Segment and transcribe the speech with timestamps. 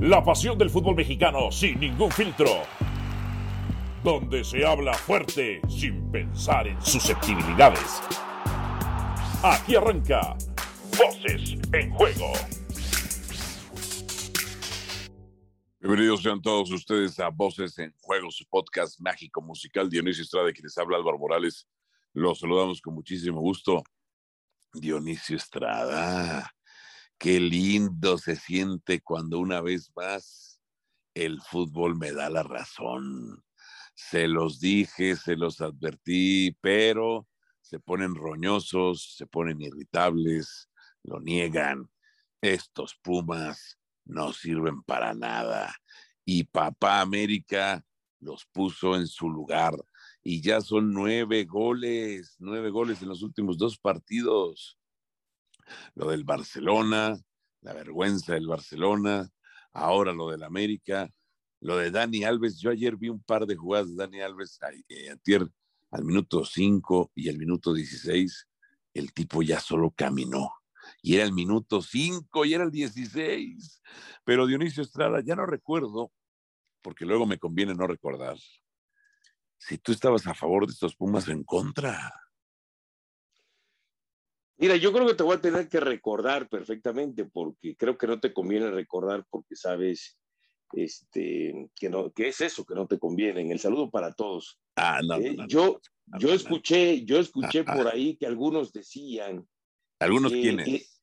[0.00, 2.62] La pasión del fútbol mexicano sin ningún filtro.
[4.02, 8.00] Donde se habla fuerte sin pensar en susceptibilidades.
[9.42, 10.38] Aquí arranca
[10.96, 12.32] Voces en Juego.
[15.80, 19.90] Bienvenidos sean todos ustedes a Voces en Juego, su podcast mágico musical.
[19.90, 21.68] Dionisio Estrada, quienes habla Álvaro Morales.
[22.14, 23.84] Los saludamos con muchísimo gusto.
[24.72, 26.50] Dionisio Estrada,
[27.20, 30.58] qué lindo se siente cuando una vez más
[31.12, 33.44] el fútbol me da la razón.
[33.94, 37.28] Se los dije, se los advertí, pero
[37.60, 40.70] se ponen roñosos, se ponen irritables,
[41.02, 41.90] lo niegan.
[42.40, 45.74] Estos Pumas no sirven para nada.
[46.24, 47.84] Y Papá América
[48.18, 49.74] los puso en su lugar.
[50.22, 54.79] Y ya son nueve goles, nueve goles en los últimos dos partidos
[55.94, 57.16] lo del Barcelona,
[57.60, 59.28] la vergüenza del Barcelona,
[59.72, 61.10] ahora lo del América,
[61.60, 62.58] lo de Dani Alves.
[62.58, 65.14] Yo ayer vi un par de jugadas de Dani Alves, eh,
[65.90, 68.48] al minuto 5 y al minuto 16,
[68.94, 70.52] el tipo ya solo caminó.
[71.02, 73.82] Y era el minuto 5 y era el 16.
[74.24, 76.12] Pero Dionisio Estrada, ya no recuerdo,
[76.82, 78.36] porque luego me conviene no recordar,
[79.58, 82.12] si tú estabas a favor de estos Pumas o en contra.
[84.60, 88.20] Mira, yo creo que te voy a tener que recordar perfectamente, porque creo que no
[88.20, 90.18] te conviene recordar porque sabes
[90.74, 93.40] este, que, no, que es eso que no te conviene.
[93.40, 94.60] En el saludo para todos.
[94.76, 95.80] Ah, no, eh, yo,
[96.18, 99.48] yo escuché, yo escuché por ahí que algunos decían.
[99.98, 101.00] ¿Algunos quiénes?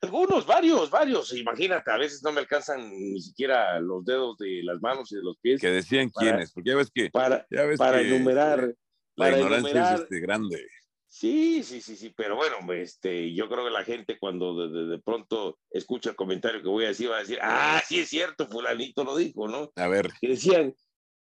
[0.00, 1.32] algunos, varios, varios.
[1.34, 5.22] Imagínate, a veces no me alcanzan ni siquiera los dedos de las manos y de
[5.22, 5.60] los pies.
[5.60, 7.10] Que decían quiénes, porque ya ves que.
[7.10, 7.46] Para,
[7.78, 8.74] para enumerar.
[9.14, 10.66] La ignorancia es este, grande.
[11.12, 15.58] Sí, sí, sí, sí, pero bueno, este, yo creo que la gente cuando de, pronto
[15.70, 19.04] escucha el comentario que voy a decir va a decir, ah, sí es cierto, fulanito
[19.04, 19.70] lo dijo, ¿no?
[19.76, 20.10] A ver.
[20.18, 20.74] Que decían,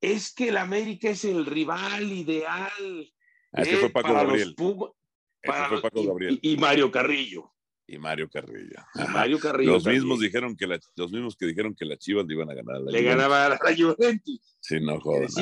[0.02, 3.14] es que el América es el rival ideal.
[3.54, 4.54] Ah, ese fue Paco Gabriel.
[4.58, 6.40] fue Paco Gabriel.
[6.42, 7.50] Y, Mario Carrillo.
[7.88, 8.84] Y Mario Carrillo.
[9.14, 9.72] Mario Carrillo.
[9.72, 12.76] Los mismos dijeron que los mismos que dijeron que la Chivas le iban a ganar
[12.76, 14.58] a la Le ganaba a la Juventus.
[14.60, 15.34] Sí, no jodas.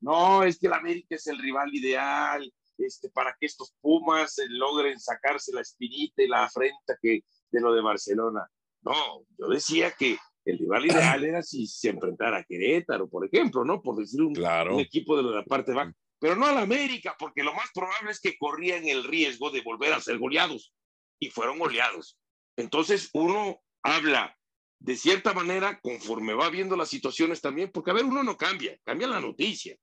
[0.00, 4.46] no, es que el América es el rival ideal este, para que estos Pumas eh,
[4.48, 8.46] logren sacarse la espinita y la afrenta que de lo de Barcelona.
[8.82, 13.64] No, yo decía que el rival ideal era si se enfrentara a Querétaro, por ejemplo,
[13.64, 13.82] ¿no?
[13.82, 15.92] Por decir un, un equipo de la parte baja.
[16.20, 19.92] Pero no al América, porque lo más probable es que corrían el riesgo de volver
[19.92, 20.72] a ser goleados.
[21.20, 22.18] Y fueron goleados.
[22.56, 24.36] Entonces uno habla
[24.80, 28.78] de cierta manera conforme va viendo las situaciones también, porque a ver, uno no cambia,
[28.84, 29.76] cambia la noticia.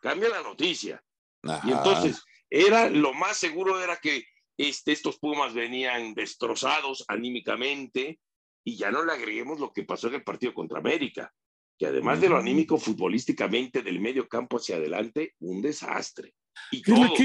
[0.00, 1.02] Cambia la noticia.
[1.42, 4.24] Y entonces, era lo más seguro era que
[4.56, 8.20] este, estos Pumas venían destrozados anímicamente
[8.64, 11.32] y ya no le agreguemos lo que pasó en el partido contra América,
[11.78, 16.34] que además de lo anímico futbolísticamente del medio campo hacia adelante, un desastre.
[16.72, 17.18] Y todos,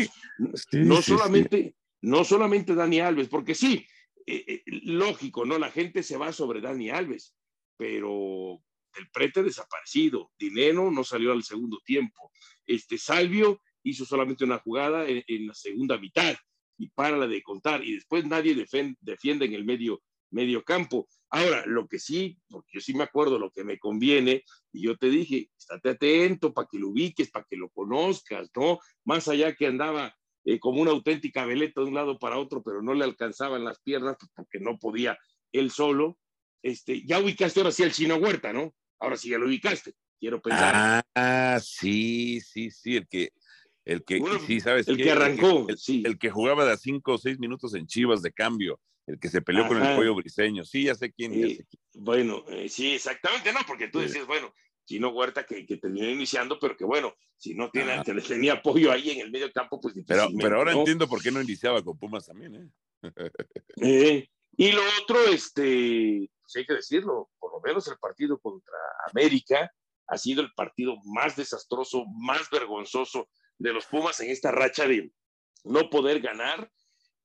[0.71, 3.85] no solamente, no solamente Dani Alves, porque sí,
[4.25, 5.57] eh, eh, lógico, ¿no?
[5.57, 7.35] La gente se va sobre Dani Alves,
[7.75, 8.61] pero
[8.95, 12.31] el prete desaparecido, Dinero no salió al segundo tiempo,
[12.65, 16.35] este Salvio hizo solamente una jugada en, la segunda mitad
[16.77, 20.01] y para la de contar y después nadie defiende en el medio,
[20.31, 21.07] medio campo.
[21.29, 24.97] Ahora, lo que sí, porque yo sí me acuerdo lo que me conviene, y yo
[24.97, 28.79] te dije, estate atento para que lo ubiques, para que lo conozcas, ¿no?
[29.03, 30.15] Más allá que andaba
[30.45, 33.79] eh, como una auténtica veleta de un lado para otro, pero no le alcanzaban las
[33.79, 35.17] piernas pues, porque no podía
[35.51, 36.19] él solo.
[36.61, 38.75] Este, ya ubicaste ahora sí al chino Huerta, ¿no?
[38.99, 41.03] Ahora sí ya lo ubicaste, quiero pensar.
[41.15, 43.31] Ah, sí, sí, sí, el que,
[43.85, 46.03] el que, sí, ¿sabes el que arrancó, el, sí.
[46.05, 49.29] el, que jugaba de a cinco o seis minutos en Chivas de cambio, el que
[49.29, 50.63] se peleó con el pollo briseño.
[50.63, 51.57] Sí, ya sé quién.
[51.93, 54.53] Bueno, eh, sí, exactamente, no, porque tú decías, bueno,
[54.85, 58.91] Chino Huerta que, que terminó iniciando, pero que bueno, si no tiene, que tenía apoyo
[58.91, 61.97] ahí en el medio campo, pues Pero, pero ahora entiendo por qué no iniciaba con
[61.97, 62.69] Pumas también, ¿eh?
[63.81, 68.77] eh y lo otro, este, pues hay que decirlo, por lo menos el partido contra
[69.11, 69.71] América
[70.07, 73.27] ha sido el partido más desastroso, más vergonzoso
[73.57, 75.11] de los Pumas en esta racha de
[75.63, 76.69] no poder ganar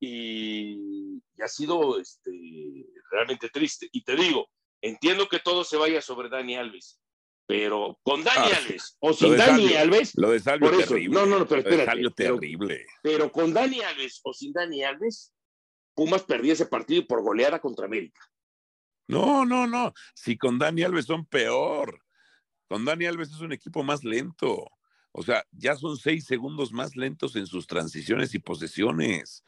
[0.01, 3.89] y, ha sido este, realmente triste.
[3.93, 4.49] Y te digo,
[4.81, 7.01] entiendo que todo se vaya sobre Dani Alves,
[7.47, 10.13] pero con Dani ah, Alves o sin Dani Alves.
[10.17, 11.15] Lo de Salvio terrible.
[11.15, 12.11] No, no, no, pero espérate.
[12.11, 12.87] terrible.
[13.03, 15.33] Pero, con Dani Alves o sin Dani Alves,
[15.95, 18.21] Pumas perdía ese partido por goleada contra América.
[19.09, 19.93] No, no, no.
[20.15, 22.03] Si con Dani Alves son peor.
[22.69, 24.71] Con Dani Alves es un equipo más lento.
[25.13, 29.45] O sea, ya son seis segundos más lentos en sus transiciones y posesiones.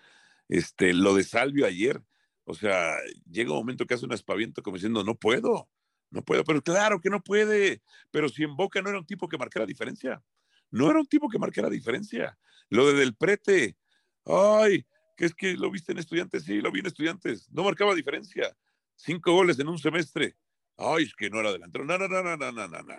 [0.48, 2.02] Este, lo de Salvio ayer,
[2.44, 2.96] o sea,
[3.30, 5.68] llega un momento que hace un aspaviento como diciendo, no puedo,
[6.10, 7.82] No puede, pero claro que no puede.
[8.10, 10.22] Pero si en Boca no era un tipo que marcara diferencia.
[10.70, 12.38] No era un tipo que marcara diferencia.
[12.68, 13.76] Lo de Del Prete,
[14.24, 14.86] ay,
[15.16, 17.48] que es que lo viste en estudiantes, sí, lo vi en estudiantes.
[17.52, 18.56] No marcaba diferencia.
[18.96, 20.36] Cinco goles en un semestre.
[20.76, 21.84] Ay, es que no era delantero.
[21.84, 22.96] No, no, no, no, no, no, no, no.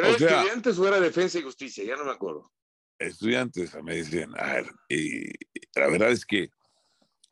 [0.00, 1.84] ¿Pero era estudiantes o era defensa y justicia?
[1.84, 2.52] Ya no me acuerdo.
[2.98, 5.30] Estudiantes, me dicen, a ver, y
[5.74, 6.50] la verdad es que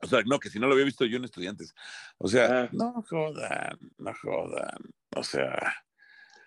[0.05, 1.75] o sea, no, que si no lo había visto yo en estudiantes.
[2.19, 2.69] O sea, ah.
[2.73, 4.79] no jodan, no jodan.
[5.17, 5.75] O sea,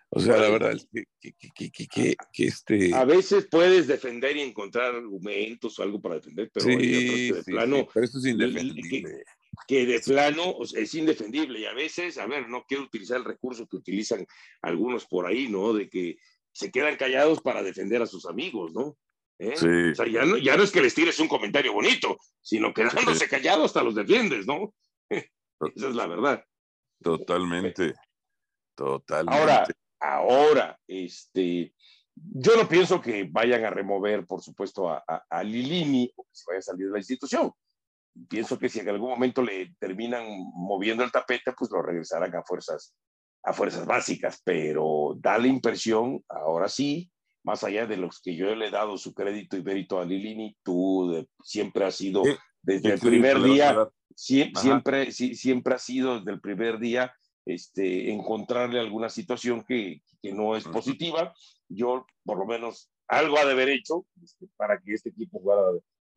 [0.10, 2.94] o sea, la verdad es que, que, que, que, este...
[2.94, 7.88] A veces puedes defender y encontrar argumentos o algo para defender, pero sí, de plano...
[7.94, 9.24] pero esto es indefendible.
[9.68, 13.68] Que, de plano es indefendible y a veces, a ver, no quiero utilizar el recurso
[13.68, 14.26] que utilizan
[14.62, 15.74] algunos por ahí, ¿no?
[15.74, 16.18] De que
[16.52, 18.98] se quedan callados para defender a sus amigos, ¿no?
[19.40, 19.54] ¿Eh?
[19.92, 22.88] O sea, ya no, ya no es que les tires un comentario bonito, sino que
[22.88, 24.74] quedándose callado hasta los defiendes, ¿no?
[25.10, 26.44] Esa es la verdad.
[27.02, 27.94] Totalmente.
[28.76, 29.40] Totalmente.
[29.40, 29.68] Ahora,
[30.00, 31.74] ahora, este,
[32.16, 36.44] yo no pienso que vayan a remover, por supuesto, a, a, Lilini o que se
[36.48, 37.52] vaya a salir de la institución.
[38.30, 42.44] Pienso que si en algún momento le terminan moviendo el tapete, pues lo regresarán a
[42.44, 42.96] fuerzas,
[43.44, 47.12] a fuerzas básicas, pero da la impresión, ahora sí,
[47.44, 50.58] más allá de los que yo le he dado su crédito y mérito a Lilini,
[50.64, 52.24] tú siempre has sido,
[52.62, 57.14] desde el primer día, siempre, siempre ha sido desde el primer día
[57.46, 61.34] este, encontrarle alguna situación que, que no es positiva.
[61.70, 65.62] Yo, por lo menos, algo ha de haber hecho este, para que este equipo jugara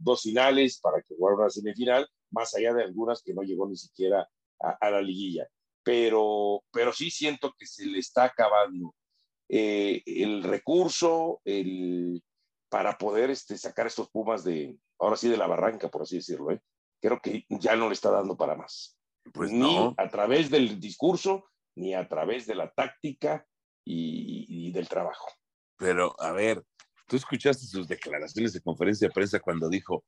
[0.01, 3.77] dos finales, para que jugara una semifinal, más allá de algunas que no llegó ni
[3.77, 4.29] siquiera
[4.61, 5.49] a, a la liguilla.
[5.83, 8.95] Pero, pero sí siento que se le está acabando
[9.53, 12.23] eh, el recurso el,
[12.69, 16.53] para poder este, sacar estos Pumas de, ahora sí, de la barranca, por así decirlo.
[16.53, 16.61] ¿eh?
[17.03, 18.97] Creo que ya no le está dando para más.
[19.35, 23.45] Pues ni a través del discurso, ni a través de la táctica
[23.85, 25.27] y, del trabajo.
[25.77, 26.65] Pero, a ver,
[27.11, 30.05] tú escuchaste sus declaraciones de conferencia de prensa cuando dijo,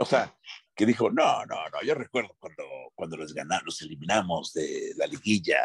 [0.00, 0.34] o sea,
[0.74, 2.64] que dijo, no, no, no, yo recuerdo cuando,
[2.94, 5.58] cuando los ganamos, los eliminamos de la liguilla.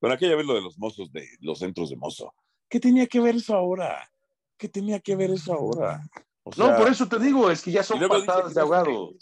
[0.00, 2.32] Bueno, aquella vez lo de los mozos, de los centros de mozo.
[2.68, 4.08] ¿Qué tenía que ver eso ahora?
[4.56, 6.08] ¿Qué tenía que ver eso ahora?
[6.56, 9.14] no, por eso te digo, es que ya son patadas de ahogado.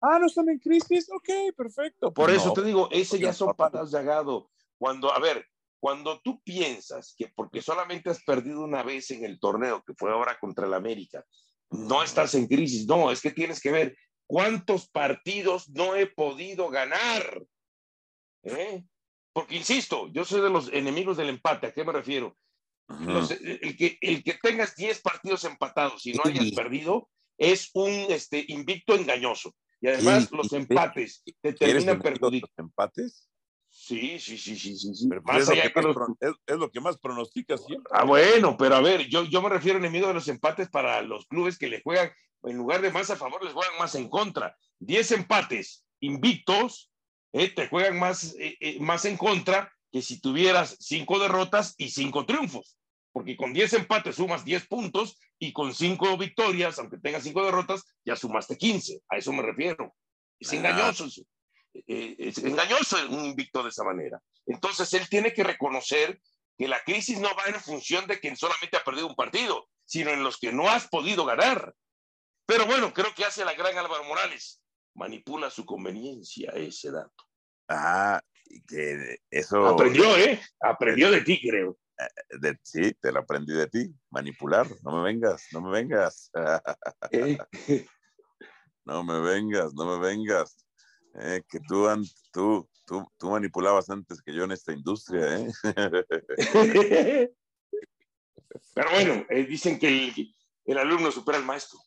[0.00, 2.14] Ah, no están en crisis, ok, perfecto.
[2.14, 4.48] Por eso te digo, ese ya son patadas de ahogado.
[4.78, 5.44] Cuando, a ver,
[5.80, 10.10] cuando tú piensas que porque solamente has perdido una vez en el torneo, que fue
[10.10, 11.24] ahora contra el América,
[11.70, 13.96] no estás en crisis, no, es que tienes que ver
[14.26, 17.42] cuántos partidos no he podido ganar.
[18.42, 18.84] ¿Eh?
[19.32, 22.36] Porque, insisto, yo soy de los enemigos del empate, ¿a qué me refiero?
[22.88, 28.44] el, que, el que tengas 10 partidos empatados y no hayas perdido es un este,
[28.48, 29.54] invicto engañoso.
[29.80, 32.48] Y además los empates te terminan perjudicando.
[32.56, 33.28] ¿Los empates?
[33.88, 35.08] Sí, sí, sí, sí, sí.
[36.46, 37.90] Es, lo que más pronostica siempre.
[37.90, 41.26] Ah, bueno, pero a ver, yo, yo me refiero enemigo de los empates para los
[41.26, 42.12] clubes que le juegan,
[42.42, 44.54] en lugar de más a favor, les juegan más en contra.
[44.80, 46.92] 10 empates invictos,
[47.32, 51.88] eh, te juegan más, eh, eh, más en contra que si tuvieras cinco derrotas y
[51.88, 52.76] cinco triunfos
[53.10, 57.82] porque con 10 empates sumas 10 puntos y con 5 victorias, aunque tengas 5 derrotas,
[58.04, 59.00] ya sumaste 15.
[59.08, 59.92] A eso me refiero.
[60.38, 61.08] Es engañoso.
[61.86, 64.20] Eh, es engañoso un invicto de esa manera.
[64.46, 66.20] Entonces, él tiene que reconocer
[66.56, 70.10] que la crisis no va en función de quien solamente ha perdido un partido, sino
[70.10, 71.74] en los que no has podido ganar.
[72.46, 74.60] Pero bueno, creo que hace la gran Álvaro Morales.
[74.94, 77.24] Manipula su conveniencia ese dato.
[77.68, 78.20] Ah,
[78.66, 79.66] que eso.
[79.66, 80.40] Aprendió, ¿eh?
[80.60, 81.78] Aprendió de ti, creo.
[82.40, 86.30] De, sí, te lo aprendí de ti, manipular, no me vengas, no me vengas.
[88.84, 90.67] no me vengas, no me vengas.
[91.14, 91.86] Eh, que tú,
[92.32, 95.38] tú, tú, tú manipulabas antes que yo en esta industria.
[95.38, 95.50] ¿eh?
[98.74, 100.34] Pero bueno, eh, dicen que el,
[100.64, 101.78] el, alumno supera al maestro.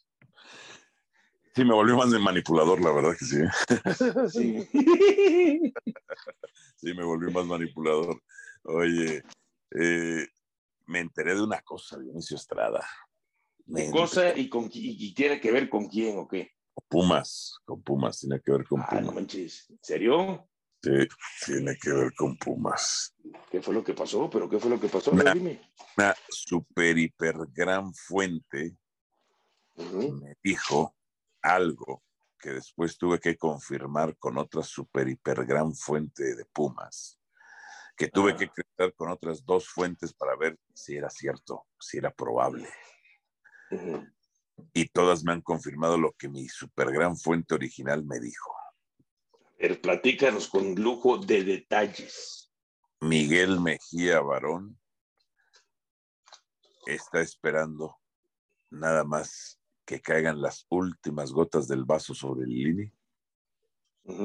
[1.56, 3.38] Sí, me volvió más de manipulador, la verdad que sí.
[4.30, 5.74] Sí,
[6.78, 8.22] sí me volvió más manipulador.
[8.64, 9.24] Oye,
[9.72, 10.28] eh,
[10.86, 12.86] me enteré de una cosa, Dionisio Estrada.
[13.74, 16.52] ¿Qué cosa y, con, y, tiene que ver con quién o qué?
[16.88, 19.06] Pumas, con Pumas, tiene que ver con Pumas.
[19.06, 20.50] no manches, ¿en serio?
[20.82, 21.08] Sí,
[21.46, 23.16] tiene que ver con Pumas.
[23.50, 24.30] ¿Qué fue lo que pasó?
[24.30, 25.12] ¿Pero qué fue lo que pasó?
[25.12, 28.76] Una, una super, hiper gran fuente
[29.76, 30.96] me dijo
[31.42, 32.04] algo
[32.40, 37.22] que después tuve que confirmar con otra super, hiper gran fuente de Pumas
[38.02, 42.10] que tuve que crear con otras dos fuentes para ver si era cierto, si era
[42.12, 42.68] probable.
[44.74, 48.54] Y todas me han confirmado lo que mi super gran fuente original me dijo.
[49.58, 52.52] Pero platícanos con lujo de detalles.
[53.00, 54.80] Miguel Mejía Barón
[56.86, 57.98] está esperando
[58.70, 62.92] nada más que caigan las últimas gotas del vaso sobre el Lini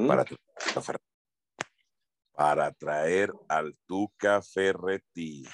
[0.07, 0.25] para,
[2.33, 5.45] para traer al Tuca Ferretti.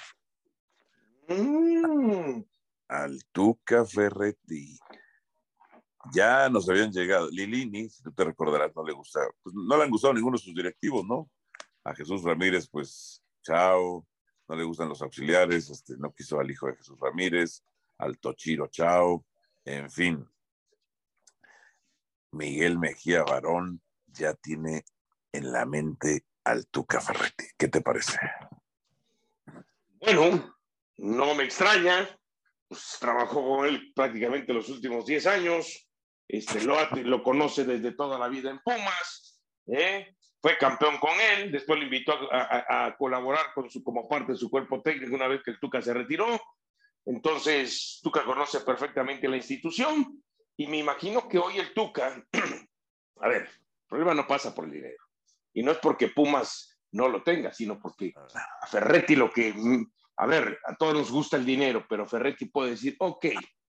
[1.28, 2.42] Mm.
[2.88, 4.78] Al Tuca Ferretti.
[6.12, 7.30] Ya nos habían llegado.
[7.30, 10.42] Lilini, si tú te recordarás, no le gusta, pues no le han gustado ninguno de
[10.42, 11.30] sus directivos, ¿no?
[11.84, 14.06] A Jesús Ramírez, pues, chao.
[14.46, 17.64] No le gustan los auxiliares, este, no quiso al hijo de Jesús Ramírez,
[17.98, 19.24] al Tochiro, chao.
[19.64, 20.28] En fin.
[22.32, 24.84] Miguel Mejía Barón ya tiene
[25.32, 27.46] en la mente al Tuca Ferretti.
[27.56, 28.18] ¿Qué te parece?
[30.00, 30.54] Bueno,
[30.98, 32.08] no me extraña.
[32.74, 35.88] Pues, trabajó con él prácticamente los últimos 10 años.
[36.26, 39.40] Este, lo, lo conoce desde toda la vida en Pumas.
[39.68, 40.16] ¿eh?
[40.42, 41.52] Fue campeón con él.
[41.52, 45.14] Después lo invitó a, a- a colaborar con su, como parte de su cuerpo técnico
[45.14, 46.26] una vez que el Tuca se retiró.
[47.06, 50.20] Entonces, Tuca conoce perfectamente la institución.
[50.56, 52.26] Y me imagino que hoy el Tuca,
[53.20, 55.02] a ver, el problema no pasa por el dinero.
[55.52, 58.12] Y no es porque Pumas no lo tenga, sino porque
[58.60, 59.84] a Ferretti lo que, mm,
[60.16, 63.24] a ver, a todos nos gusta el dinero, pero Ferretti puede decir, ok,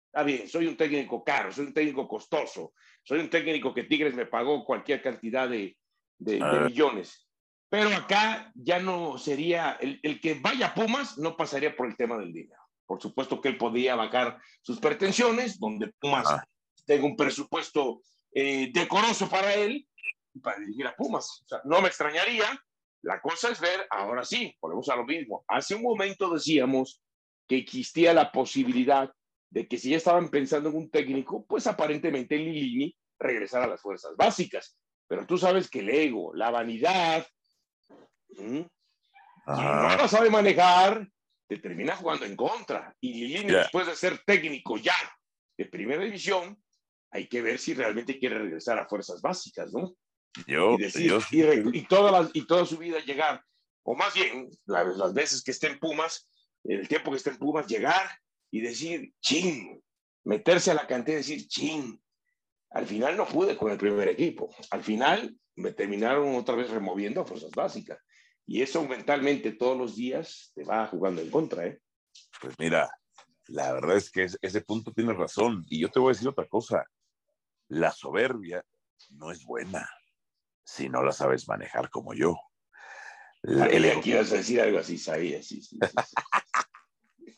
[0.07, 4.15] está bien, soy un técnico caro, soy un técnico costoso, soy un técnico que Tigres
[4.15, 5.77] me pagó cualquier cantidad de,
[6.19, 7.27] de- de millones.
[7.71, 11.97] Pero acá ya no sería, el, el que vaya a Pumas no pasaría por el
[11.97, 12.63] tema del dinero.
[12.87, 16.45] Por supuesto que él podría bajar sus pretensiones, donde Pumas Ah.
[16.87, 18.01] tenga un presupuesto
[18.33, 19.87] eh, decoroso para él,
[20.43, 21.43] para dirigir a Pumas.
[21.45, 22.47] O sea, no me extrañaría.
[23.03, 25.45] La cosa es ver, ahora sí, volvemos a lo mismo.
[25.49, 27.03] Hace un momento decíamos
[27.47, 29.11] que existía la posibilidad
[29.51, 33.81] de que si ya estaban pensando en un técnico, pues aparentemente Lilini regresara a las
[33.81, 34.77] fuerzas básicas.
[35.07, 37.27] Pero tú sabes que el ego, la vanidad,
[38.39, 38.69] no
[39.47, 41.09] la sabe manejar,
[41.49, 42.95] te termina jugando en contra.
[43.01, 43.59] Y Lilini, Ya.
[43.61, 44.97] después de ser técnico ya
[45.57, 46.63] de primera división,
[47.11, 49.95] hay que ver si realmente quiere regresar a fuerzas básicas, ¿no?
[50.47, 51.21] Yo, y, decir, yo
[51.73, 53.45] y, toda la- y toda su vida llegar,
[53.83, 56.31] o más bien la- las veces que esté en Pumas,
[56.65, 58.07] el tiempo que esté en Pumas, llegar
[58.51, 59.83] y decir, ching,
[60.25, 62.01] meterse a la cantidad y decir, ching.
[62.71, 64.55] Al final no pude con el primer equipo.
[64.71, 67.99] Al final me terminaron otra vez removiendo a fuerzas básicas.
[68.47, 71.81] Y eso mentalmente todos los días te va jugando en contra, ¿eh?
[72.41, 72.91] Pues mira,
[73.47, 75.65] la verdad es que es- ese punto tiene razón.
[75.69, 76.85] Y yo te voy a decir otra cosa.
[77.69, 78.63] La soberbia
[79.11, 79.89] no es buena
[80.69, 82.37] si no la sabes manejar como yo.
[83.43, 86.15] La- el Sabía ego- que ibas a decir algo así, sabía, sí, sí, sí, sí.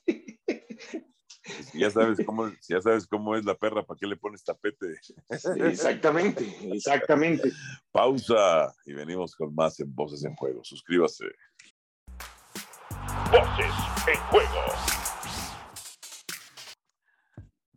[1.71, 4.99] si ya sabes cómo, ya sabes cómo es la perra, ¿para qué le pones tapete?
[5.29, 7.53] Exactamente, exactamente.
[7.93, 10.65] Pausa y venimos con más en Voces en Juego.
[10.65, 11.27] Suscríbase.
[13.31, 13.75] Voces
[14.13, 14.61] en juego.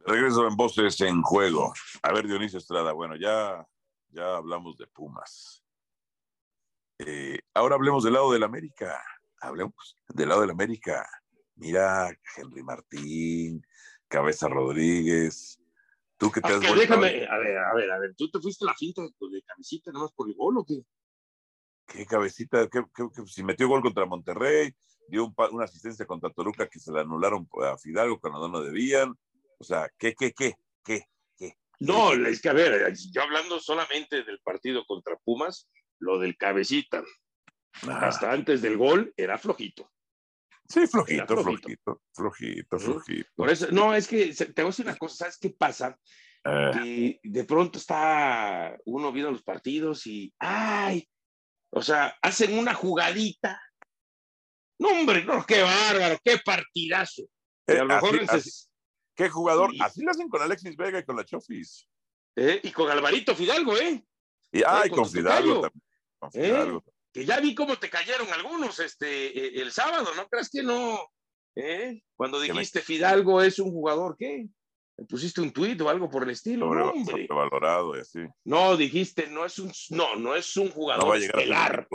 [0.06, 1.74] Regreso en Voces en Juego.
[2.02, 3.66] A ver, Dionisio Estrada, bueno, ya,
[4.14, 5.64] ya hablamos de Pumas.
[7.00, 9.02] Eh, ahora hablemos del lado del América.
[9.42, 11.08] Hablemos del lado del América.
[11.56, 13.66] Mira, Henry Martín,
[14.08, 15.60] Cabeza Rodríguez.
[16.18, 18.40] Tú que te has Aunque vuelto- déjame, a ver, a ver, a ver, ¿tú te
[18.40, 20.82] fuiste a la finta de, de camisita nada más por el gol o qué?
[21.88, 22.68] ¿Qué cabecita?
[22.70, 24.74] ¿Qué, qué- qué- si metió gol contra Monterrey,
[25.10, 29.14] dio un una asistencia contra Toluca que se le anularon a Fidalgo cuando no debían.
[29.60, 30.54] O sea, ¿qué, qué, qué,
[30.84, 31.08] qué?
[31.86, 37.04] No, es que a ver, yo hablando solamente del partido contra Pumas, lo del cabecita,
[37.88, 39.90] Ah, hasta antes del gol, era flojito.
[40.70, 42.02] sí, flojito, flojito.
[42.14, 43.30] flojito, flojito.
[43.36, 45.98] Por eso, no, es que te voy a decir una cosa, ¿sabes qué pasa?
[46.46, 51.08] Eh, Que de pronto está uno viendo los partidos y, ay,
[51.72, 53.60] o sea, hacen una jugadita.
[54.80, 57.24] No, hombre, no, qué bárbaro, qué partidazo.
[57.68, 58.68] Y a lo Eh, mejor así-
[59.16, 59.72] ¿Qué jugador?
[59.72, 59.78] Sí.
[59.82, 61.88] Así lo hacen con Alexis Vega y con la Chofis.
[62.36, 62.60] ¿eh?
[62.64, 64.04] Y con Alvarito Fidalgo, ¿eh?
[64.52, 65.84] Y ay, con con Fidalgo también.
[66.20, 66.46] Con ¿Eh?
[66.46, 66.84] Fidalgo.
[67.12, 69.28] que ya vi cómo te cayeron algunos este,
[69.58, 71.00] eh, el sábado, ¿no crees que no?
[71.56, 72.02] ¿Eh?
[72.16, 74.48] Cuando me- dijiste Fidalgo es un jugador, ¿qué?
[74.98, 76.68] ¿Le pusiste un tuit o algo por el estilo?
[76.68, 77.28] Sobre- no, hombre.
[77.28, 78.20] sobrevalorado y así.
[78.44, 81.40] No, dijiste, no es un, no, no es un No jugador va a llegar a
[81.40, 81.88] ser estelar.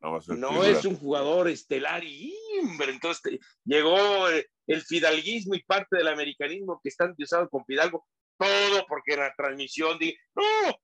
[0.00, 5.62] No No es un jugador estelar y hombre, entonces te- llegó eh, el fidalguismo y
[5.62, 8.06] parte del americanismo que están usados con Fidalgo,
[8.36, 10.74] todo porque la transmisión di, no,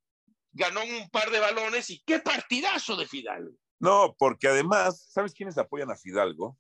[0.53, 3.57] ganó un par de balones y qué partidazo de Fidalgo.
[3.81, 6.57] No, porque además, ¿sabes quiénes apoyan a Fidalgo?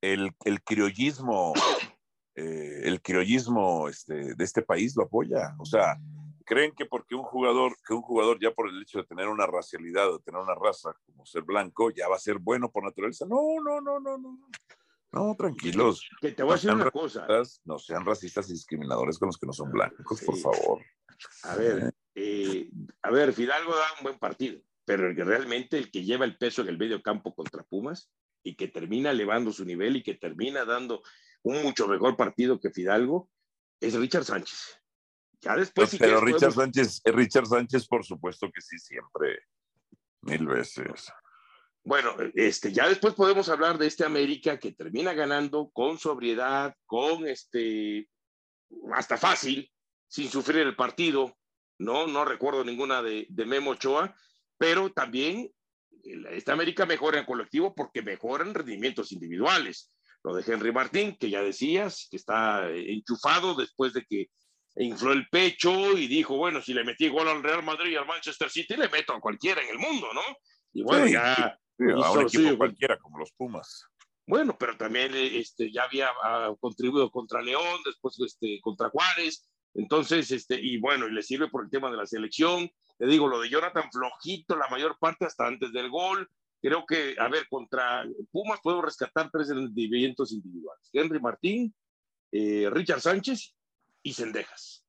[0.00, 1.54] El, el criollismo,
[2.34, 5.54] eh, el criollismo este, de este país lo apoya.
[5.58, 5.98] O sea,
[6.44, 9.46] creen que porque un jugador, que un jugador ya por el hecho de tener una
[9.46, 13.24] racialidad, de tener una raza como ser blanco, ya va a ser bueno por naturaleza.
[13.26, 14.38] No, no, no, no, no.
[15.12, 16.08] No, tranquilos.
[16.20, 17.26] Que te voy a decir una cosa.
[17.64, 20.82] No sean racistas y discriminadores con los que no son blancos, por favor.
[21.44, 22.70] A ver, eh,
[23.02, 26.38] a ver, Fidalgo da un buen partido, pero el que realmente el que lleva el
[26.38, 28.10] peso en el medio campo contra Pumas
[28.42, 31.02] y que termina elevando su nivel y que termina dando
[31.42, 33.30] un mucho mejor partido que Fidalgo
[33.80, 34.80] es Richard Sánchez.
[35.40, 39.40] Ya después, pero Richard Sánchez, eh, Richard Sánchez, por supuesto que sí, siempre,
[40.22, 41.12] mil veces.
[41.84, 47.26] Bueno, este, ya después podemos hablar de este América que termina ganando con sobriedad, con
[47.26, 48.08] este,
[48.94, 49.70] hasta fácil,
[50.06, 51.36] sin sufrir el partido.
[51.78, 54.14] No, no recuerdo ninguna de, de Memo Ochoa,
[54.58, 55.50] pero también
[56.30, 59.92] esta América mejora en colectivo porque mejoran rendimientos individuales.
[60.22, 64.28] Lo de Henry Martín, que ya decías, que está enchufado después de que
[64.76, 68.06] infló el pecho y dijo, bueno, si le metí gol al Real Madrid y al
[68.06, 70.22] Manchester City, le meto a cualquiera en el mundo, ¿no?
[70.72, 71.58] Y bueno, ya...
[71.90, 73.86] a un equipo cualquiera, como los Pumas.
[74.26, 80.30] Bueno, pero también este, ya había ah, contribuido contra León, después este, contra Juárez, entonces,
[80.30, 82.70] este, y bueno, y le sirve por el tema de la selección.
[82.98, 86.28] Le digo, lo de Jonathan flojito la mayor parte hasta antes del gol.
[86.60, 90.88] Creo que, a ver, contra Pumas puedo rescatar tres rendimientos individuales.
[90.92, 91.74] Henry Martín,
[92.30, 93.54] eh, Richard Sánchez
[94.02, 94.84] y Cendejas.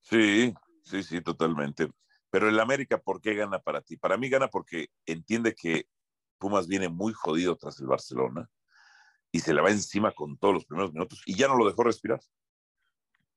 [0.00, 1.88] Sí, sí, sí, totalmente.
[2.30, 3.96] Pero el América, ¿por qué gana para ti?
[3.96, 5.88] Para mí gana porque entiende que
[6.38, 8.48] Pumas viene muy jodido tras el Barcelona
[9.32, 11.84] y se le va encima con todos los primeros minutos y ya no lo dejó
[11.84, 12.20] respirar.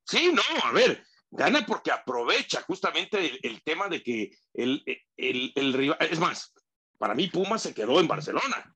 [0.05, 4.83] Sí, no, a ver, gana porque aprovecha justamente el, tema de que el,
[5.15, 6.53] el, el, rival, es más,
[6.97, 8.73] para mí Pumas se quedó en Barcelona,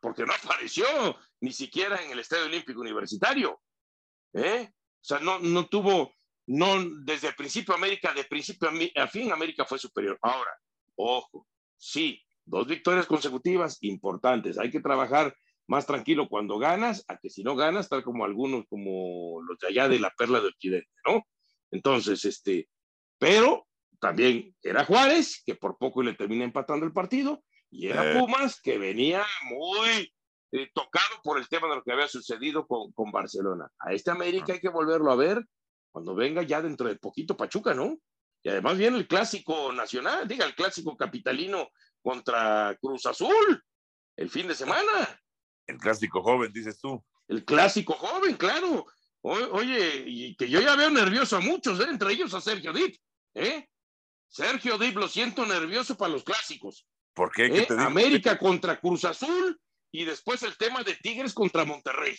[0.00, 0.86] porque no apareció
[1.40, 3.60] ni siquiera en el Estadio Olímpico Universitario.
[4.32, 4.70] ¿eh?
[4.72, 6.14] O sea, no, no tuvo,
[6.46, 10.18] no, desde el principio América, de principio a fin América fue superior.
[10.22, 10.50] Ahora,
[10.96, 11.46] ojo,
[11.76, 14.58] sí, dos victorias consecutivas importantes.
[14.58, 15.34] Hay que trabajar
[15.66, 19.68] más tranquilo cuando ganas, a que si no ganas, tal como algunos, como los de
[19.68, 21.22] allá de la perla de Occidente, ¿no?
[21.70, 22.68] Entonces, este,
[23.18, 23.66] pero
[23.98, 28.18] también era Juárez, que por poco le termina empatando el partido, y era eh.
[28.18, 30.12] Pumas, que venía muy
[30.52, 33.68] eh, tocado por el tema de lo que había sucedido con, con Barcelona.
[33.78, 35.44] A este América hay que volverlo a ver
[35.94, 37.96] cuando venga ya dentro de poquito Pachuca, ¿no?
[38.42, 41.68] Y además viene el clásico nacional, diga, el clásico capitalino
[42.02, 43.64] contra Cruz Azul,
[44.16, 45.22] el fin de semana.
[45.68, 47.00] El clásico joven, dices tú.
[47.28, 48.84] El clásico joven, claro.
[49.22, 51.86] oye, y que yo ya veo nervioso a muchos, ¿eh?
[51.88, 52.96] entre ellos a Sergio Dip.
[53.34, 53.68] ¿eh?
[54.26, 56.88] Sergio Dip, lo siento nervioso para los clásicos.
[57.14, 57.46] ¿Por qué?
[57.46, 57.68] ¿Eh?
[57.78, 59.60] América contra Cruz Azul
[59.92, 62.16] y después el tema de Tigres contra Monterrey.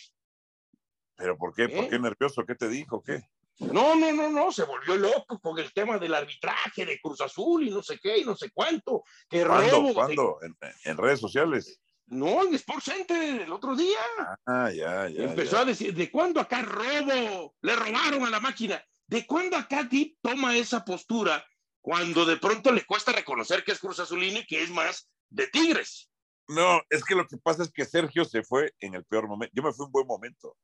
[1.14, 1.68] ¿Pero por qué?
[1.68, 1.88] ¿Por ¿Eh?
[1.90, 2.42] qué nervioso?
[2.46, 3.02] ¿Qué te dijo?
[3.02, 3.20] ¿Qué?
[3.58, 7.66] No, no, no, no, se volvió loco con el tema del arbitraje de Cruz Azul
[7.66, 9.02] y no sé qué y no sé cuánto.
[9.30, 9.94] ¿Cuándo?
[9.94, 10.38] ¿Cuándo?
[10.84, 11.80] ¿En, redes sociales?
[12.06, 13.98] No, en Sport Center el otro día.
[14.44, 15.24] Ah, ya, ya.
[15.24, 17.54] Empezó a decir, ¿de cuándo acá robo?
[17.62, 18.84] Le robaron a la máquina.
[19.06, 21.44] ¿De cuándo acá Deep toma esa postura
[21.80, 25.46] cuando de pronto le cuesta reconocer que es Cruz Azulino y que es más de
[25.46, 26.10] Tigres?
[26.48, 29.52] No, es que lo que pasa es que Sergio se fue en el peor momento.
[29.54, 30.56] Yo me fui en un buen momento,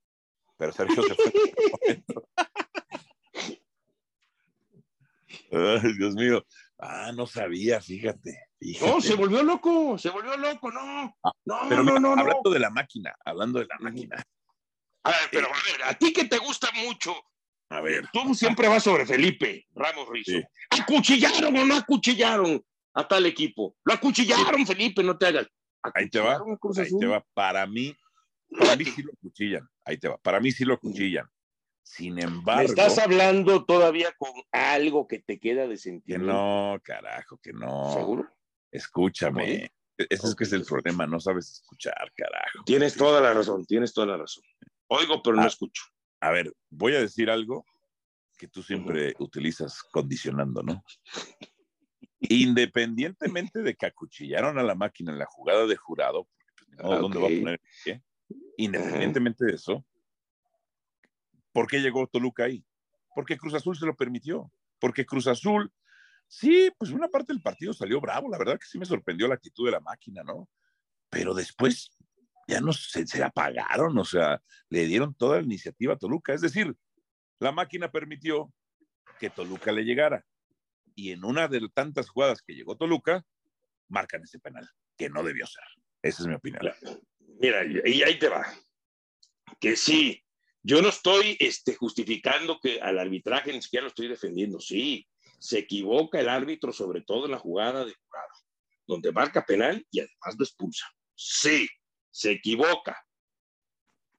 [0.57, 2.29] pero Sergio se fue en el peor momento.
[5.53, 6.45] Ay, Dios mío.
[6.79, 8.37] Ah, no sabía, fíjate,
[8.81, 11.15] No, se volvió loco, se volvió loco, no.
[11.23, 14.17] Ah, no, pero no, no, Hablando de la máquina, hablando de la máquina.
[15.05, 17.15] A ver, pero a ver, a ti que te gusta mucho.
[17.69, 18.09] A ver.
[18.13, 20.39] Tú siempre vas sobre Felipe Ramos Rizzo.
[20.71, 22.63] ¿Acuchillaron o no acuchillaron
[22.95, 23.77] a tal equipo?
[23.85, 25.47] Lo acuchillaron, Felipe, no te hagas.
[25.95, 26.41] Ahí te va.
[26.77, 27.25] Ahí te va.
[27.35, 27.97] Para mí,
[28.59, 29.69] para mí sí lo acuchillan.
[29.85, 30.19] Ahí te va.
[30.19, 31.27] Para mí sí lo acuchillan.
[31.83, 32.63] Sin embargo.
[32.63, 36.17] estás hablando todavía con algo que te queda de sentir.
[36.17, 37.93] Que no, carajo, que no.
[37.93, 38.33] ¿Seguro?
[38.71, 39.71] Escúchame.
[39.97, 42.65] Ese es que es el problema, no sabes escuchar, carajo.
[42.65, 44.43] Tienes toda la razón, tienes toda la razón.
[44.89, 45.83] Oigo, pero no ah, escucho.
[46.21, 47.65] A ver, voy a decir algo
[48.39, 50.83] que tú siempre utilizas condicionando, ¿no?
[52.21, 57.27] Independientemente de que acuchillaron a la máquina en la jugada de jurado, pues, ¿dónde va
[57.27, 57.61] a poner
[58.57, 59.85] Independientemente de eso,
[61.53, 62.65] ¿Por qué llegó Toluca ahí?
[63.15, 64.51] Porque Cruz Azul se lo permitió.
[64.79, 65.73] Porque Cruz Azul,
[66.27, 68.29] sí, pues una parte del partido salió bravo.
[68.29, 70.49] La verdad que sí me sorprendió la actitud de la máquina, ¿no?
[71.11, 71.97] Pero después
[72.49, 76.33] ya no se, se apagaron, o sea, le dieron toda la iniciativa a Toluca.
[76.33, 76.75] Es decir,
[77.39, 78.53] la máquina permitió
[79.21, 80.25] que Toluca le llegara.
[80.95, 83.25] Y en una de tantas jugadas que llegó Toluca,
[83.89, 85.65] marcan ese penal, que no debió ser.
[86.03, 86.75] Esa es mi opinión.
[87.41, 88.45] Mira, y ahí te va.
[89.61, 90.22] Que sí,
[90.63, 94.61] yo no estoy este, justificando que al arbitraje ni siquiera lo estoy defendiendo.
[94.61, 95.07] Sí,
[95.39, 98.29] se equivoca el árbitro, sobre todo en la jugada de jugada,
[98.87, 100.87] donde marca penal y además lo expulsa.
[101.15, 101.69] Sí,
[102.11, 103.05] se equivoca.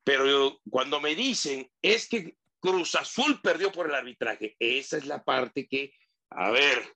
[0.04, 5.24] Pero cuando me dicen es que Cruz Azul perdió por el arbitraje, esa es la
[5.24, 5.94] parte que,
[6.30, 6.94] a ver,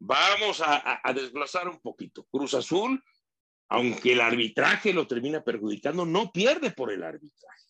[0.00, 2.24] vamos a, a desglosar un poquito.
[2.24, 3.02] Cruz Azul,
[3.68, 7.67] aunque el arbitraje lo termina perjudicando, no pierde por el arbitraje.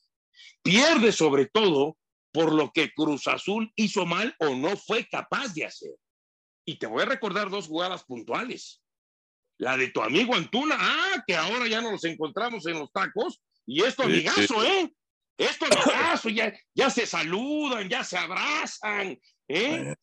[0.63, 1.97] Pierde sobre todo
[2.33, 5.95] por lo que Cruz Azul hizo mal o no fue capaz de hacer.
[6.65, 8.83] Y te voy a recordar dos jugadas puntuales.
[9.59, 13.83] La de tu amigo Antuna, ah, que ahora ya nos encontramos en los tacos, y
[13.83, 14.95] esto amigazo, ¿eh?
[15.37, 19.95] Esto amigazo, ya, ya se saludan, ya se abrazan, ¿eh?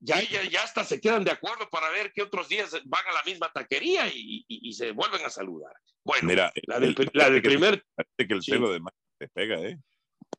[0.00, 3.12] Ya, ya, ya hasta se quedan de acuerdo para ver qué otros días van a
[3.12, 5.72] la misma taquería y, y, se vuelven a saludar.
[6.04, 7.84] Bueno, Mira, la del, la del primer...
[7.94, 9.78] Parece que el celo de más te pega, ¿eh?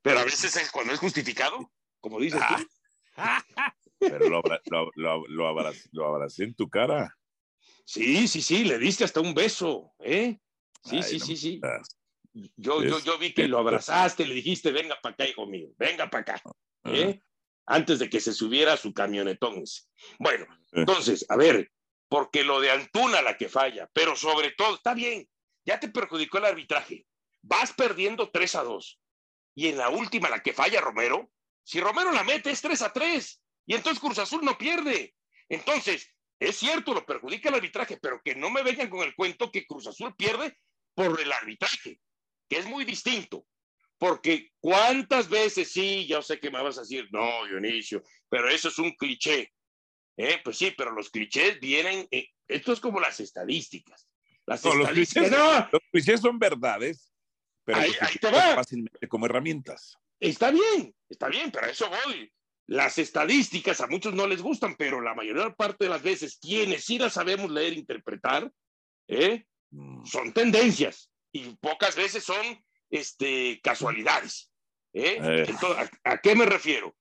[0.02, 2.68] Pero a veces es cuando es justificado, como dices tú.
[4.00, 7.18] Pero lo, lo, lo, lo, abracé, lo abracé en tu cara.
[7.86, 10.38] Sí, sí, sí, le diste hasta un beso, ¿eh?
[10.84, 11.62] Sí, Ay, sí, no sí, sí.
[12.58, 16.10] Yo, yo, yo vi que lo abrazaste, le dijiste, venga para acá, hijo mío, venga
[16.10, 16.42] para acá,
[16.84, 17.22] ¿eh?
[17.66, 19.64] Antes de que se subiera a su camionetón.
[19.64, 19.84] ese.
[20.20, 21.72] Bueno, entonces, a ver,
[22.10, 25.28] porque lo de Antuna la que falla, pero sobre todo, está bien,
[25.66, 27.06] ya te perjudicó el arbitraje.
[27.48, 29.00] Vas perdiendo 3 a 2.
[29.56, 31.32] Y en la última, la que falla Romero,
[31.64, 33.42] si Romero la mete es 3 a 3.
[33.68, 35.16] Y entonces Cruz Azul no pierde.
[35.48, 39.52] Entonces, es cierto, lo perjudica el arbitraje, pero que no me vengan con el cuento
[39.52, 40.58] que Cruz Azul pierde
[40.96, 42.00] por el arbitraje,
[42.50, 43.46] que es muy distinto.
[43.98, 48.70] Porque cuántas veces, sí, ya sé que me vas a decir, no, Dionisio, pero eso
[48.70, 49.54] es un cliché.
[50.18, 50.40] ¿Eh?
[50.44, 54.08] Pues sí, pero los clichés vienen, eh, esto es como las estadísticas.
[54.46, 57.12] Las No, los estadísticas, clichés, no, los clichés son verdades,
[57.66, 58.56] pero Ahí- que se ahí te va.
[58.56, 59.98] fácilmente como herramientas.
[60.20, 62.32] Está bien, está bien, pero a eso voy.
[62.68, 66.86] Las estadísticas a muchos no les gustan, pero la mayor parte de las veces, quienes
[66.86, 68.50] sí las sabemos leer e interpretar,
[69.08, 69.46] ¿eh?
[69.72, 70.06] Mm.
[70.06, 74.52] son tendencias y pocas veces son este, casualidades.
[74.94, 75.18] ¿eh?
[75.22, 75.46] Eh.
[75.50, 76.96] Entonces, ¿a, a qué me refiero?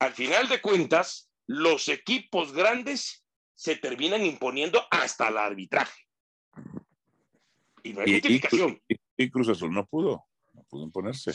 [0.00, 6.02] Al final de cuentas, los equipos grandes se terminan imponiendo hasta el arbitraje.
[7.82, 8.82] Y no hay Y- y- justificación.
[8.88, 11.32] Y, y Cruz Azul no pudo, no pudo imponerse.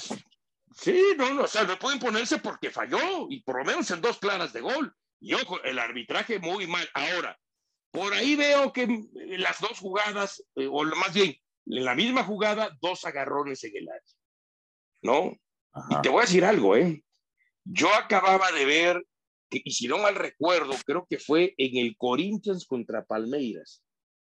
[0.74, 4.02] Sí, no, no, o sea, no puede imponerse porque falló y por lo menos en
[4.02, 4.96] dos claras de gol.
[5.20, 6.88] Y ojo, el arbitraje muy mal.
[6.94, 7.38] Ahora,
[7.92, 8.88] por ahí veo que
[9.38, 13.90] las dos jugadas, eh, o más bien, en la misma jugada, dos agarrones en el
[13.90, 14.02] área.
[15.02, 15.38] ¿No?
[15.74, 16.00] Ajá.
[16.00, 17.04] Y te voy a decir algo, ¿eh?
[17.66, 19.06] Yo acababa de ver,
[19.50, 23.84] que, y si no mal recuerdo, creo que fue en el Corinthians contra Palmeiras,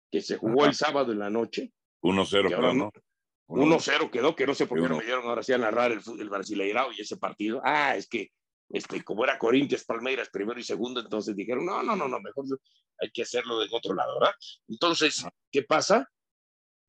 [0.10, 0.70] que se jugó Ajá.
[0.70, 1.74] el sábado en la noche.
[2.02, 2.92] 1-0, que ahora creo, ¿no?
[3.50, 6.02] 1-0 quedó, que no sé por qué no me dieron ahora sí a narrar el,
[6.20, 7.62] el Brasileirao y ese partido.
[7.64, 8.32] Ah, es que
[8.70, 12.46] este, como era Corinthians, Palmeiras primero y segundo, entonces dijeron, no, no, no, no, mejor
[13.02, 14.36] hay que hacerlo de otro lado, ¿verdad?
[14.68, 16.08] Entonces, ¿qué pasa?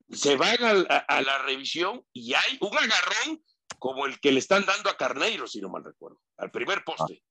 [0.09, 3.43] Se van a, a la revisión y hay un agarrón
[3.79, 7.23] como el que le están dando a Carneiro, si no mal recuerdo, al primer poste.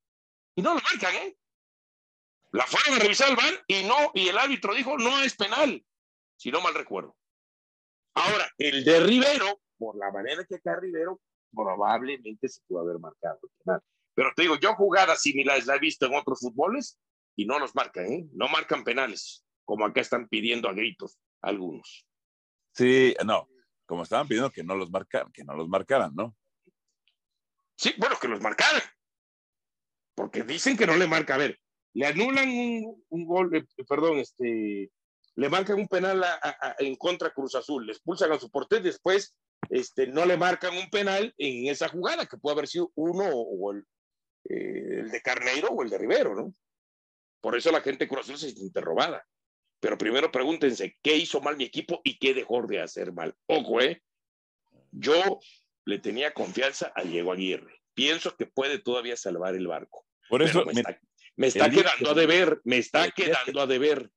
[0.57, 1.37] Y no lo marcan, ¿eh?
[2.53, 5.85] La fueron a revisar VAR y no, y el árbitro dijo, no es penal,
[6.37, 7.16] si no mal recuerdo.
[8.14, 11.20] Ahora, el de Rivero, por la manera que está Rivero,
[11.55, 13.40] probablemente se pudo haber marcado.
[14.14, 16.99] Pero te digo, yo jugadas similares la he visto en otros fútboles
[17.37, 18.27] y no los marcan, ¿eh?
[18.33, 22.07] No marcan penales, como acá están pidiendo a gritos algunos.
[22.75, 23.49] Sí, no,
[23.87, 26.37] como estaban pidiendo que no los marcaran, que no los marcaran, ¿no?
[27.77, 28.83] Sí, bueno, que los marcaran.
[30.14, 31.35] Porque dicen que no le marca.
[31.35, 31.59] A ver,
[31.94, 34.90] le anulan un, un gol, eh, perdón, este,
[35.37, 38.51] le marcan un penal a- a- a- en contra Cruz Azul, le expulsan a su
[38.51, 39.35] portero, después
[39.69, 43.73] este, no le marcan un penal en esa jugada, que puede haber sido uno o,
[43.73, 43.85] el,
[44.49, 46.55] eh, el de Carneiro o el de Rivero, ¿no?
[47.40, 49.27] Por eso la gente de Cruz Azul se siente robada.
[49.81, 53.35] Pero primero pregúntense, ¿qué hizo mal mi equipo y qué dejó de hacer mal?
[53.47, 54.03] Ojo, ¿eh?
[54.93, 55.40] Yo
[55.87, 57.81] le tenía confianza a Diego Aguirre.
[57.95, 60.05] Pienso que puede todavía salvar el barco.
[60.29, 61.01] Por Pero eso, me está,
[61.37, 64.11] me quedando que- a deber, me está que- quedando a deber.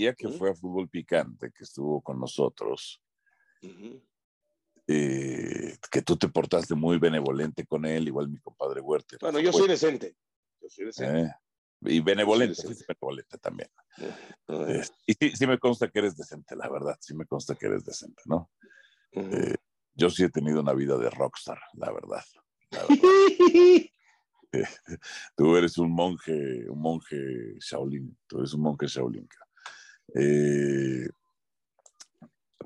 [0.00, 3.02] Día que fue a Fútbol Picante, que estuvo con nosotros,
[4.86, 9.18] eh, que tú te portaste muy benevolente con él, igual mi compadre Huerta.
[9.20, 10.16] Bueno, yo soy decente.
[10.60, 11.20] Yo soy decente.
[11.20, 11.32] Eh,
[11.82, 13.70] y benevolente, fuiste benevolente también.
[14.48, 17.66] Eh, y sí, sí me consta que eres decente, la verdad, sí me consta que
[17.66, 18.50] eres decente, ¿no?
[19.94, 22.24] Yo sí he tenido una vida de rockstar, la verdad.
[22.70, 22.96] la verdad.
[25.36, 29.28] Tú eres un monje, un monje Shaolin, tú eres un monje Shaolin.
[30.14, 31.08] Eh,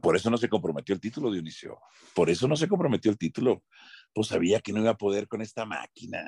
[0.05, 1.81] por eso no se comprometió el título, Dionisio.
[2.15, 3.65] Por eso no se comprometió el título.
[4.13, 6.23] pues sabía que no iba a poder con esta máquina,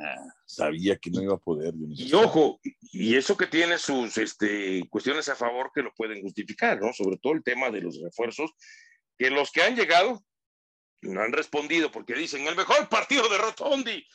[0.45, 1.75] sabía que no iba a poder.
[1.91, 6.81] Y ojo, y eso que tiene sus este, cuestiones a favor que lo pueden justificar,
[6.81, 6.93] ¿no?
[6.93, 8.51] Sobre todo el tema de los refuerzos,
[9.19, 10.25] que los que han llegado
[11.03, 14.07] no han respondido porque dicen el mejor partido de Rotondi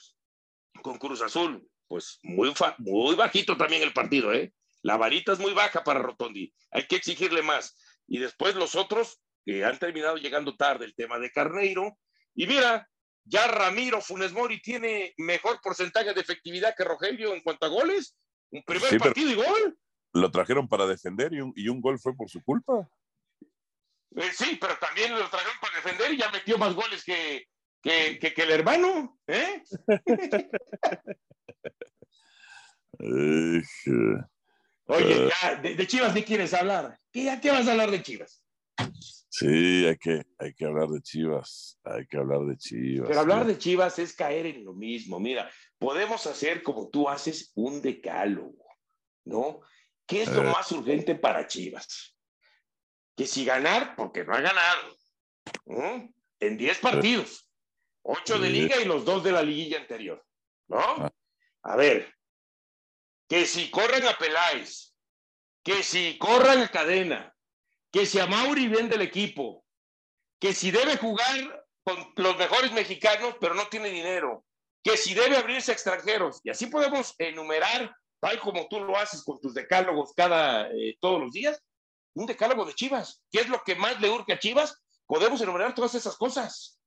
[0.81, 1.65] con Cruz Azul.
[1.87, 4.53] Pues muy, muy bajito también el partido, ¿eh?
[4.83, 7.77] La varita es muy baja para Rotondi, hay que exigirle más.
[8.07, 11.97] Y después los otros que han terminado llegando tarde, el tema de Carneiro.
[12.33, 12.87] Y mira,
[13.25, 18.17] ya Ramiro Funes Mori tiene mejor porcentaje de efectividad que Rogelio en cuanto a goles.
[18.51, 19.77] Un primer partido y gol.
[20.13, 22.89] Lo trajeron para defender y un, y un gol fue por su culpa.
[24.15, 27.45] Eh, sí, pero también lo trajeron para defender y ya metió más goles que,
[27.81, 29.17] que, que, el hermano.
[29.27, 29.63] ¿eh?
[34.91, 36.99] Oye, ya, de, Chivas ni quieres hablar.
[37.11, 38.43] ¿Qué, ¿Qué vas a hablar de Chivas?
[39.29, 43.07] Sí, hay que, hay que hablar de Chivas, hay que hablar de Chivas.
[43.07, 45.19] Pero hablar de Chivas es caer en lo mismo.
[45.19, 45.49] Mira,
[45.79, 48.67] podemos hacer como tú haces un decálogo,
[49.23, 49.61] ¿no?
[50.05, 52.17] ¿Qué es lo más urgente para Chivas?
[53.15, 54.97] Que si ganar, porque no ha ganado,
[56.39, 57.49] en 10 partidos,
[58.01, 60.21] 8 de liga y los 2 de la liguilla anterior,
[60.67, 60.79] ¿no?
[60.79, 61.11] Ah.
[61.63, 62.13] A ver,
[63.31, 64.93] que si corren a Peláez,
[65.63, 67.33] que si corran a Cadena,
[67.89, 69.63] que si a Mauri vende el equipo,
[70.37, 74.43] que si debe jugar con los mejores mexicanos, pero no tiene dinero,
[74.83, 76.41] que si debe abrirse a extranjeros.
[76.43, 81.21] Y así podemos enumerar, tal como tú lo haces con tus decálogos cada, eh, todos
[81.21, 81.57] los días,
[82.13, 83.23] un decálogo de Chivas.
[83.31, 84.75] ¿Qué es lo que más le urge a Chivas?
[85.07, 86.81] Podemos enumerar todas esas cosas.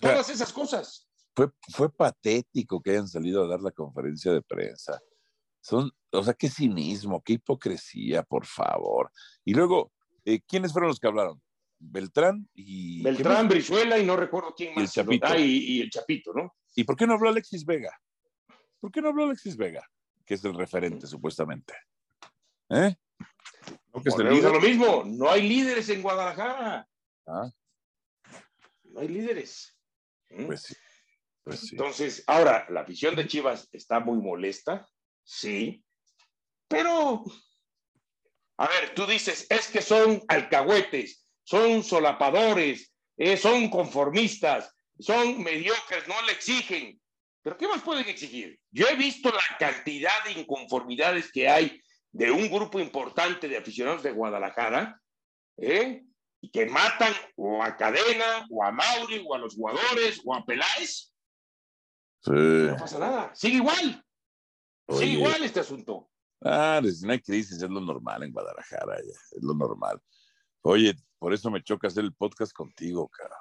[0.00, 1.06] Todas esas cosas.
[1.36, 4.98] Fue, fue patético que hayan salido a dar la conferencia de prensa.
[5.60, 9.10] Son, o sea, qué cinismo, qué hipocresía, por favor.
[9.44, 9.92] Y luego,
[10.24, 11.40] eh, ¿Quiénes fueron los que hablaron?
[11.78, 13.02] Beltrán y.
[13.02, 14.82] Beltrán, Brizuela y no recuerdo quién más.
[14.82, 15.26] Y el Chapito.
[15.26, 16.54] Ah, y, el Chapito, ¿no?
[16.74, 17.98] ¿Y por qué no habló Alexis Vega?
[18.78, 19.88] ¿Por qué no habló Alexis Vega?
[20.24, 21.74] Que es el referente, supuestamente.
[22.68, 22.94] ¿Eh?
[23.92, 26.88] ¿No que lo mismo, no hay líderes en Guadalajara.
[27.26, 27.50] Ah.
[28.84, 29.76] No hay líderes.
[30.30, 30.46] ¿Mm?
[30.46, 30.74] Pues sí.
[31.42, 31.68] Pues sí.
[31.72, 34.86] Entonces, ahora, la afición de Chivas está muy molesta,
[35.30, 35.84] sí,
[36.66, 37.24] pero
[38.56, 46.06] a ver, tú dices, es que son alcahuetes, son solapadores, eh, son conformistas, son mediocres,
[46.06, 47.00] no le exigen.
[47.42, 48.60] ¿Pero qué más pueden exigir?
[48.70, 51.80] Yo he visto la cantidad de inconformidades que hay
[52.12, 55.00] de un grupo importante de aficionados de Guadalajara,
[55.56, 56.02] ¿eh?
[56.42, 60.44] y que matan o a Cadena, o a Mauri, o a los jugadores, o a
[60.44, 61.12] Peláez.
[62.22, 62.32] Sí.
[62.32, 64.04] No pasa nada, sigue igual.
[64.90, 66.08] Sigue igual este asunto.
[66.42, 70.00] Ah, no hay crisis, es lo normal en Guadalajara, es lo normal.
[70.62, 73.36] Oye, por eso me choca hacer el podcast contigo, cara.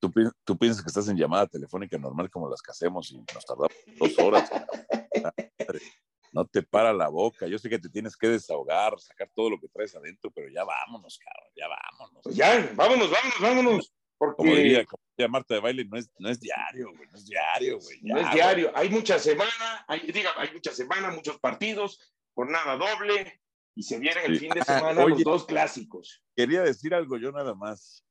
[0.00, 0.12] ¿Tú,
[0.44, 3.72] tú piensas que estás en llamada telefónica normal como las que hacemos y nos tardamos
[3.98, 4.50] dos horas.
[6.32, 7.46] no te para la boca.
[7.46, 10.64] Yo sé que te tienes que desahogar, sacar todo lo que traes adentro, pero ya
[10.64, 12.22] vámonos, cabrón, ya vámonos.
[12.24, 13.92] Pues ya, vámonos, vámonos, vámonos.
[14.20, 14.36] Porque...
[14.36, 14.84] Como diría,
[15.30, 18.00] Marta de baile, no es, no es diario, güey, no es diario, güey.
[18.02, 21.98] no es diario, hay mucha semana, hay, diga, hay mucha semana, muchos partidos,
[22.34, 23.40] jornada doble,
[23.74, 26.22] y se vienen el fin de semana los dos clásicos.
[26.36, 28.04] Quería decir algo yo nada más.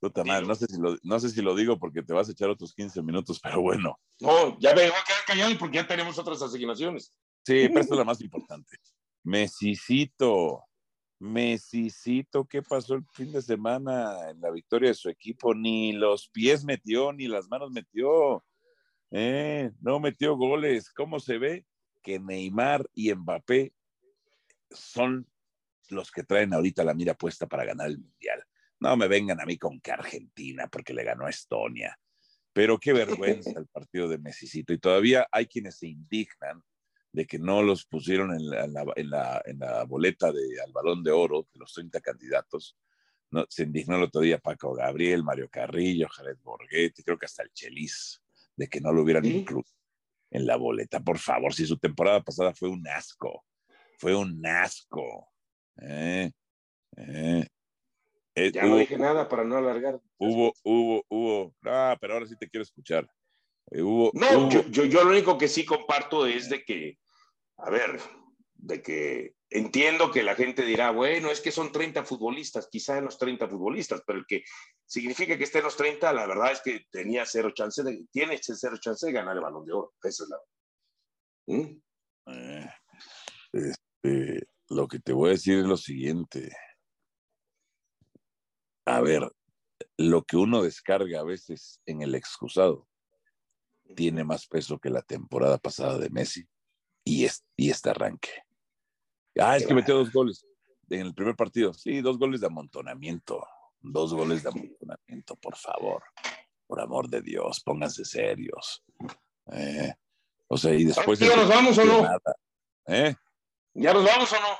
[0.00, 2.32] Puta madre, no sé, si lo, no sé si lo digo porque te vas a
[2.32, 3.96] echar otros 15 minutos, pero bueno.
[4.18, 7.14] No, ya me voy a quedar callado porque ya tenemos otras asignaciones.
[7.46, 8.76] Sí, pero esta es la más importante.
[9.22, 10.64] Mesicito,
[11.24, 15.54] Mesicito, ¿qué pasó el fin de semana en la victoria de su equipo?
[15.54, 18.44] Ni los pies metió, ni las manos metió.
[19.10, 20.90] Eh, no metió goles.
[20.92, 21.64] ¿Cómo se ve?
[22.02, 23.72] Que Neymar y Mbappé
[24.70, 25.26] son
[25.88, 28.44] los que traen ahorita la mira puesta para ganar el Mundial.
[28.78, 31.98] No me vengan a mí con que Argentina, porque le ganó a Estonia.
[32.52, 34.74] Pero qué vergüenza el partido de Mesicito.
[34.74, 36.62] Y todavía hay quienes se indignan
[37.14, 41.04] de que no los pusieron en la, en la, en la, boleta de, al balón
[41.04, 42.76] de oro de los 30 candidatos.
[43.30, 47.44] No, se indignó el otro día Paco Gabriel, Mario Carrillo, Jared Borghetti, creo que hasta
[47.44, 48.20] el Chelis,
[48.56, 49.70] de que no lo hubieran incluido
[50.28, 50.98] en la boleta.
[50.98, 53.44] Por favor, si su temporada pasada fue un asco,
[53.96, 55.28] fue un asco.
[55.80, 56.32] Eh,
[56.96, 57.46] eh,
[58.34, 60.00] eh, ya no dije nada para no alargar.
[60.18, 61.54] Hubo, hubo, hubo.
[61.64, 63.08] Ah, pero ahora sí te quiero escuchar.
[63.66, 66.98] Hubo, no, Yo, yo, yo, lo único que sí comparto es de que
[67.58, 68.00] a ver,
[68.54, 73.04] de que entiendo que la gente dirá, bueno, es que son 30 futbolistas, quizá en
[73.04, 74.42] los 30 futbolistas, pero el que
[74.86, 78.38] significa que esté en los 30, la verdad es que tenía cero chance de, tiene
[78.42, 79.94] cero chance de ganar el balón de oro.
[80.02, 80.38] Esa es la.
[81.46, 81.82] ¿Mm?
[82.26, 82.70] Eh,
[83.52, 86.50] este, lo que te voy a decir es lo siguiente.
[88.86, 89.30] A ver,
[89.96, 92.88] lo que uno descarga a veces en el excusado,
[93.94, 96.46] tiene más peso que la temporada pasada de Messi
[97.04, 98.30] y, y este arranque.
[99.38, 100.46] Ah, es que metió dos goles
[100.88, 101.74] en el primer partido.
[101.74, 103.46] Sí, dos goles de amontonamiento.
[103.80, 106.02] Dos goles de amontonamiento, por favor.
[106.66, 108.82] Por amor de Dios, pónganse serios.
[109.52, 109.92] Eh,
[110.48, 111.18] o sea, y después.
[111.18, 112.08] ¿Ya nos vamos o no?
[112.86, 113.14] ¿Eh?
[113.74, 114.58] ¿Ya nos vamos o no?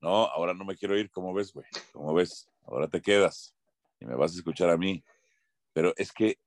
[0.00, 1.66] No, ahora no me quiero ir, como ves, güey?
[1.92, 2.48] Como ves?
[2.64, 3.54] Ahora te quedas
[4.00, 5.04] y me vas a escuchar a mí.
[5.72, 6.38] Pero es que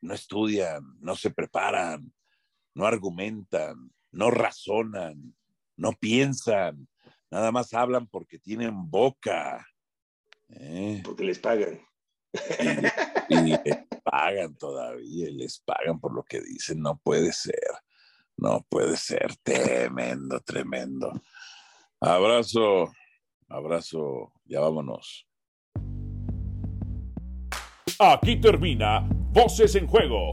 [0.00, 2.12] no estudian, no se preparan,
[2.74, 5.34] no argumentan, no razonan,
[5.76, 6.88] no piensan,
[7.30, 9.66] nada más hablan porque tienen boca.
[10.48, 11.02] ¿eh?
[11.04, 11.80] Porque les pagan.
[13.28, 17.54] Y, y, les pagan todavía, y les pagan por lo que dicen, no puede ser,
[18.36, 21.12] no puede ser, tremendo, tremendo.
[22.00, 22.92] Abrazo,
[23.48, 25.26] abrazo, ya vámonos.
[27.98, 30.32] Aquí termina Voces en Juego.